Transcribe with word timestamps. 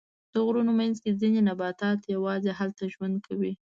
د 0.31 0.33
غرونو 0.45 0.71
منځ 0.79 0.95
کې 1.03 1.17
ځینې 1.21 1.39
نباتات 1.49 1.99
یواځې 2.15 2.51
هلته 2.59 2.83
ژوند 2.93 3.15
کوي. 3.27 3.53